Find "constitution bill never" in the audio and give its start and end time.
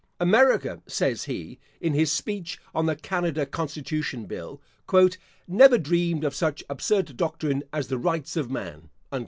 3.45-5.77